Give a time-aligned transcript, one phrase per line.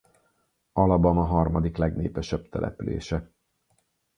[0.73, 3.31] Alabama harmadik legnépesebb települése.